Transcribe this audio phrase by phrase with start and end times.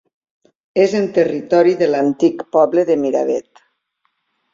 [0.85, 3.63] És en territori de l'antic poble de Miravet.